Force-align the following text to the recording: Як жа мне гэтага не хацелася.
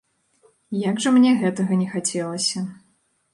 Як 0.89 0.95
жа 1.05 1.09
мне 1.17 1.33
гэтага 1.41 1.77
не 1.83 1.87
хацелася. 1.93 2.65